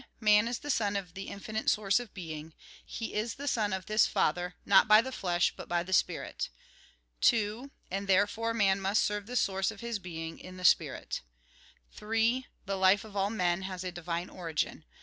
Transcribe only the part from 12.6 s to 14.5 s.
The life of all men has a divine